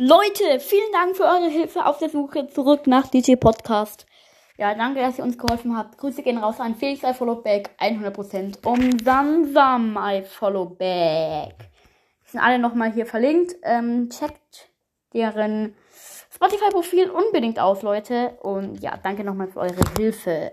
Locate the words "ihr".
5.18-5.24